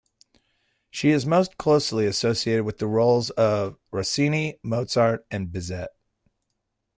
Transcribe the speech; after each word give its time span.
She 0.89 1.11
is 1.11 1.27
most 1.27 1.59
closely 1.59 2.07
associated 2.07 2.63
with 2.63 2.79
the 2.79 2.87
roles 2.87 3.29
of 3.29 3.77
Rossini, 3.91 4.57
Mozart, 4.63 5.27
and 5.29 5.49
Bizet. 5.51 5.89